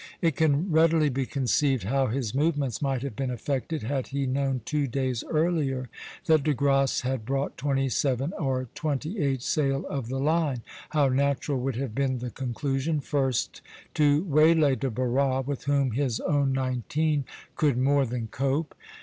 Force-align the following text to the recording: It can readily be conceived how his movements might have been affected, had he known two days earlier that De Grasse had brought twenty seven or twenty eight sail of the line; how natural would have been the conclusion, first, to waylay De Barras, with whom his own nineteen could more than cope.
It 0.19 0.35
can 0.35 0.71
readily 0.71 1.09
be 1.09 1.27
conceived 1.27 1.83
how 1.83 2.07
his 2.07 2.33
movements 2.33 2.81
might 2.81 3.03
have 3.03 3.15
been 3.15 3.29
affected, 3.29 3.83
had 3.83 4.07
he 4.07 4.25
known 4.25 4.61
two 4.65 4.87
days 4.87 5.23
earlier 5.29 5.89
that 6.25 6.41
De 6.41 6.55
Grasse 6.55 7.01
had 7.01 7.23
brought 7.23 7.55
twenty 7.55 7.87
seven 7.87 8.33
or 8.33 8.67
twenty 8.73 9.19
eight 9.19 9.43
sail 9.43 9.85
of 9.85 10.07
the 10.09 10.17
line; 10.19 10.63
how 10.89 11.07
natural 11.09 11.59
would 11.59 11.75
have 11.75 11.93
been 11.93 12.17
the 12.17 12.31
conclusion, 12.31 12.99
first, 12.99 13.61
to 13.93 14.23
waylay 14.23 14.73
De 14.73 14.89
Barras, 14.89 15.45
with 15.45 15.65
whom 15.65 15.91
his 15.91 16.19
own 16.21 16.51
nineteen 16.51 17.23
could 17.55 17.77
more 17.77 18.07
than 18.07 18.25
cope. 18.25 18.73